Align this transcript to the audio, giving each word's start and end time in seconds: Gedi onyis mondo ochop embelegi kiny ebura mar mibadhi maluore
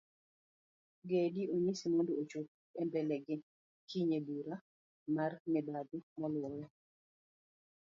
Gedi 1.09 1.43
onyis 1.55 1.81
mondo 1.93 2.11
ochop 2.21 2.47
embelegi 2.81 3.35
kiny 3.89 4.11
ebura 4.19 4.55
mar 5.15 5.31
mibadhi 5.51 5.97
maluore 6.19 6.67